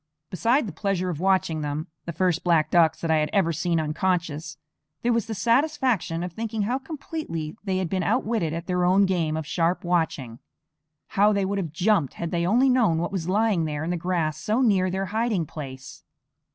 Beside 0.31 0.65
the 0.65 0.73
pleasure 0.73 1.11
of 1.11 1.19
watching 1.19 1.61
them, 1.61 1.85
the 2.05 2.11
first 2.11 2.43
black 2.43 2.71
ducks 2.71 2.99
that 3.01 3.11
I 3.11 3.17
had 3.17 3.29
ever 3.33 3.53
seen 3.53 3.79
unconscious, 3.79 4.57
there 5.03 5.13
was 5.13 5.27
the 5.27 5.35
satisfaction 5.35 6.23
of 6.23 6.33
thinking 6.33 6.63
how 6.63 6.79
completely 6.79 7.55
they 7.63 7.77
had 7.77 7.87
been 7.87 8.01
outwitted 8.01 8.51
at 8.51 8.65
their 8.65 8.83
own 8.83 9.05
game 9.05 9.37
of 9.37 9.45
sharp 9.45 9.83
watching. 9.83 10.39
How 11.09 11.31
they 11.33 11.45
would 11.45 11.59
have 11.59 11.71
jumped 11.71 12.15
had 12.15 12.31
they 12.31 12.47
only 12.47 12.67
known 12.67 12.97
what 12.97 13.11
was 13.11 13.29
lying 13.29 13.65
there 13.65 13.83
in 13.83 13.91
the 13.91 13.95
grass 13.95 14.39
so 14.39 14.63
near 14.63 14.89
their 14.89 15.05
hiding 15.13 15.45
place! 15.45 16.03